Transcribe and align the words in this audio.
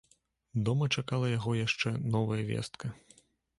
Дома 0.69 0.87
чакала 1.01 1.29
яго 1.37 1.53
яшчэ 1.59 1.95
новая 2.17 2.41
вестка. 2.51 2.93